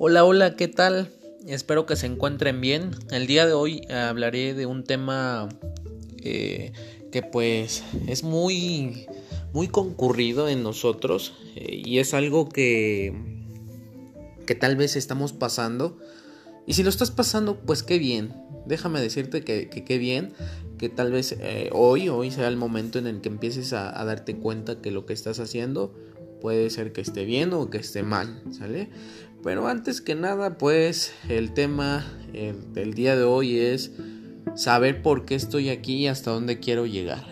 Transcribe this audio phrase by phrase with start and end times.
[0.00, 1.10] Hola, hola, ¿qué tal?
[1.48, 2.92] Espero que se encuentren bien.
[3.10, 5.48] El día de hoy hablaré de un tema
[6.18, 6.70] eh,
[7.10, 9.08] que pues es muy,
[9.52, 13.12] muy concurrido en nosotros eh, y es algo que,
[14.46, 15.98] que tal vez estamos pasando.
[16.64, 18.32] Y si lo estás pasando, pues qué bien.
[18.66, 20.32] Déjame decirte que qué bien,
[20.78, 24.04] que tal vez eh, hoy, hoy sea el momento en el que empieces a, a
[24.04, 25.92] darte cuenta que lo que estás haciendo
[26.40, 28.90] puede ser que esté bien o que esté mal, ¿sale?
[29.42, 32.04] Pero antes que nada, pues el tema
[32.74, 33.92] del día de hoy es
[34.54, 37.24] saber por qué estoy aquí y hasta dónde quiero llegar.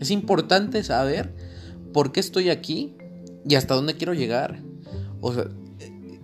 [0.00, 1.34] Es importante saber
[1.92, 2.96] por qué estoy aquí
[3.48, 4.60] y hasta dónde quiero llegar.
[5.20, 5.48] O sea,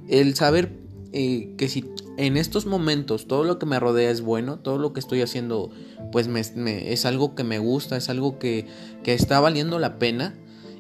[0.09, 0.73] el saber
[1.13, 4.93] eh, que si en estos momentos todo lo que me rodea es bueno, todo lo
[4.93, 5.71] que estoy haciendo
[6.11, 8.67] pues me, es algo que me gusta, es algo que,
[9.03, 10.35] que está valiendo la pena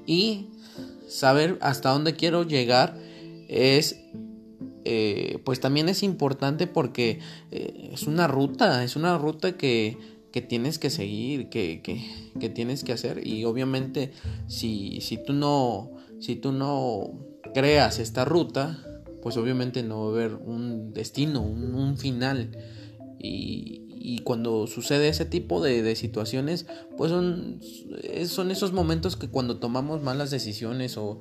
[0.06, 0.48] y
[1.08, 2.96] saber hasta dónde quiero llegar
[3.48, 4.02] es
[4.84, 9.96] eh, pues también es importante porque eh, es una ruta, es una ruta que,
[10.32, 12.04] que tienes que seguir, que, que,
[12.40, 13.24] que, tienes que hacer.
[13.24, 14.12] Y obviamente
[14.48, 17.12] si, si tú no, si tú no
[17.54, 18.84] creas esta ruta,
[19.22, 22.50] pues obviamente no va a haber un destino, un, un final.
[23.20, 27.60] Y, y cuando sucede ese tipo de, situaciones, pues son,
[28.12, 31.20] esos momentos que cuando tomamos malas decisiones o,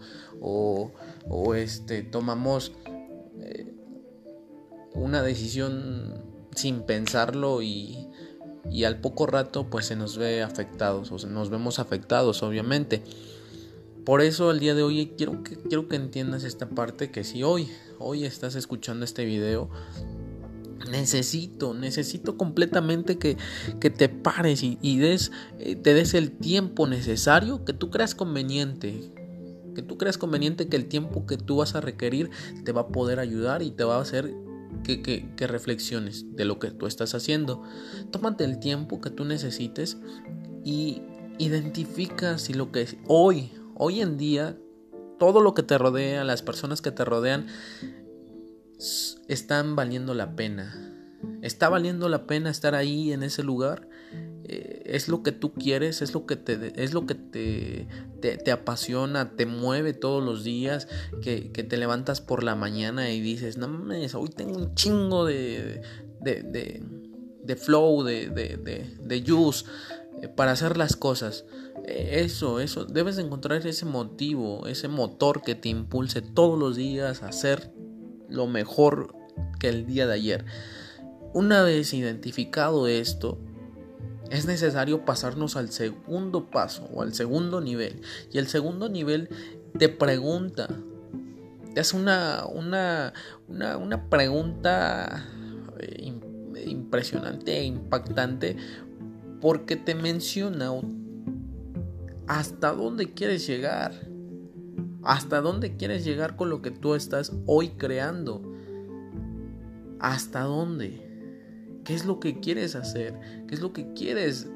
[1.56, 2.72] este, tomamos
[3.40, 3.74] eh,
[4.94, 6.24] una decisión
[6.56, 8.08] sin pensarlo y,
[8.70, 13.04] y al poco rato pues se nos ve afectados o se nos vemos afectados obviamente.
[14.06, 17.44] Por eso el día de hoy quiero que, quiero que entiendas esta parte que si
[17.44, 19.70] hoy, hoy estás escuchando este video,
[20.90, 23.38] necesito, necesito completamente que,
[23.80, 29.12] que te pares y, des, eh, te des el tiempo necesario que tú creas conveniente.
[29.76, 32.30] Que tú creas conveniente que el tiempo que tú vas a requerir
[32.66, 34.34] te va a poder ayudar y te va a hacer
[34.84, 37.64] que, que, que reflexiones de lo que tú estás haciendo.
[38.12, 39.98] Tómate el tiempo que tú necesites
[40.66, 41.02] y
[41.38, 44.58] identifica si lo que hoy, hoy en día,
[45.18, 47.48] todo lo que te rodea, las personas que te rodean,
[49.28, 50.98] están valiendo la pena.
[51.42, 53.88] Está valiendo la pena estar ahí en ese lugar.
[54.44, 57.88] Eh, es lo que tú quieres, es lo que te, es lo que te,
[58.20, 60.88] te, apasiona, te mueve todos los días,
[61.22, 65.26] que, que, te levantas por la mañana y dices, no mames, hoy tengo un chingo
[65.26, 65.82] de,
[66.20, 66.84] de, de,
[67.44, 69.66] de flow, de, de, juice
[70.22, 71.46] eh, para hacer las cosas.
[71.86, 76.76] Eh, eso, eso, debes de encontrar ese motivo, ese motor que te impulse todos los
[76.76, 77.72] días a hacer
[78.32, 79.16] lo mejor
[79.60, 80.46] que el día de ayer.
[81.34, 83.38] Una vez identificado esto,
[84.30, 88.02] es necesario pasarnos al segundo paso o al segundo nivel.
[88.32, 89.30] Y el segundo nivel
[89.78, 90.68] te pregunta,
[91.74, 93.14] te hace una, una,
[93.48, 95.26] una, una pregunta
[95.80, 96.14] eh,
[96.66, 98.56] impresionante e impactante
[99.42, 100.72] porque te menciona
[102.28, 104.11] hasta dónde quieres llegar.
[105.04, 108.42] ¿Hasta dónde quieres llegar con lo que tú estás hoy creando?
[110.00, 111.08] ¿Hasta dónde?
[111.84, 113.46] ¿Qué es lo que quieres hacer?
[113.48, 114.48] ¿Qué es lo que quieres?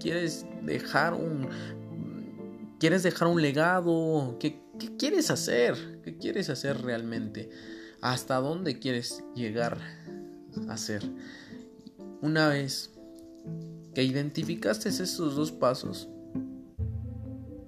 [0.00, 1.48] ¿Quieres dejar un
[2.78, 4.36] quieres dejar un legado?
[4.40, 6.00] ¿Qué, qué quieres hacer?
[6.02, 7.50] ¿Qué quieres hacer realmente?
[8.00, 9.78] ¿Hasta dónde quieres llegar
[10.68, 11.02] a ser?
[12.22, 12.90] Una vez
[13.94, 16.08] que identificaste esos dos pasos,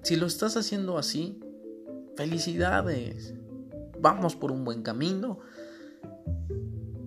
[0.03, 1.39] si lo estás haciendo así,
[2.15, 3.33] Felicidades.
[3.99, 5.39] Vamos por un buen camino.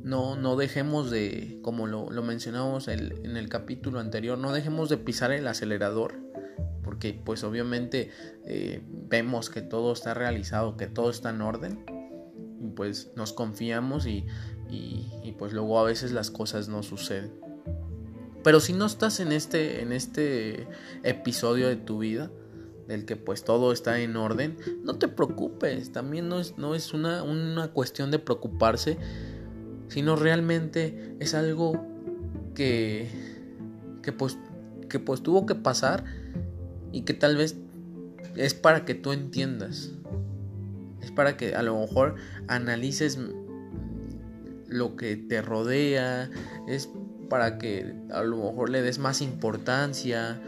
[0.02, 4.88] No, no dejemos de, como lo, lo mencionamos el, en el capítulo anterior, no dejemos
[4.88, 6.14] de pisar el acelerador.
[6.82, 8.10] Porque pues obviamente
[8.46, 11.84] eh, vemos que todo está realizado, que todo está en orden.
[12.60, 14.24] Y pues nos confiamos y,
[14.70, 17.32] y, y pues luego a veces las cosas no suceden.
[18.42, 20.68] Pero si no estás en este, en este
[21.02, 22.30] episodio de tu vida,
[22.88, 26.94] del que pues todo está en orden, no te preocupes, también no es, no es
[26.94, 28.96] una, una cuestión de preocuparse,
[29.88, 31.86] sino realmente es algo
[32.54, 33.08] que,
[34.02, 34.38] que, pues,
[34.88, 36.04] que pues tuvo que pasar
[36.90, 37.56] y que tal vez
[38.36, 39.92] es para que tú entiendas,
[41.02, 42.14] es para que a lo mejor
[42.48, 43.18] analices
[44.66, 46.30] lo que te rodea,
[46.66, 46.88] es
[47.28, 50.40] para que a lo mejor le des más importancia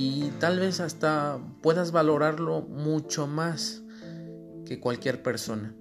[0.00, 3.82] y tal vez hasta puedas valorarlo mucho más
[4.64, 5.74] que cualquier persona.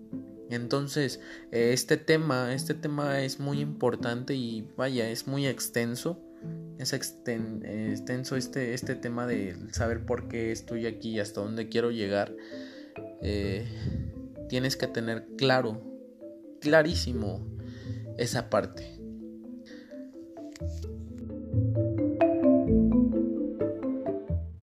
[0.50, 1.20] Entonces,
[1.52, 6.20] este tema, este tema es muy importante y vaya, es muy extenso.
[6.80, 11.92] Es extenso este, este tema de saber por qué estoy aquí y hasta dónde quiero
[11.92, 12.36] llegar.
[13.22, 13.68] Eh,
[14.50, 15.80] tienes que tener claro
[16.60, 17.48] clarísimo
[18.18, 19.00] esa parte.